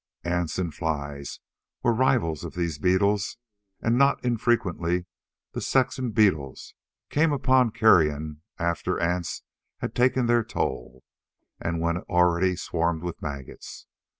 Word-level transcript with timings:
Ants 0.23 0.57
and 0.57 0.73
flies 0.73 1.39
were 1.83 1.93
rivals 1.93 2.43
of 2.43 2.55
these 2.55 2.79
beetles 2.79 3.37
and 3.81 3.99
not 3.99 4.25
infrequently 4.25 5.05
the 5.51 5.61
sexton 5.61 6.09
beetles 6.09 6.73
came 7.11 7.31
upon 7.31 7.69
carrion 7.69 8.41
after 8.57 8.99
ants 8.99 9.43
had 9.77 9.93
taken 9.93 10.25
their 10.25 10.43
toll, 10.43 11.03
and 11.59 11.79
when 11.81 11.97
it 11.97 12.03
already 12.09 12.55
swarmed 12.55 13.03
with 13.03 13.21
maggots. 13.21 13.85